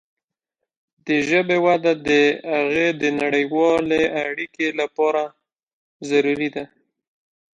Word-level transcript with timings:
د 1.05 1.07
ژبې 1.29 1.57
وده 1.65 1.93
د 2.07 2.09
هغې 2.53 2.87
د 3.01 3.03
نړیوالې 3.21 4.03
اړیکې 4.25 4.67
لپاره 4.79 5.23
ضروري 6.09 6.49
ده. 6.55 6.65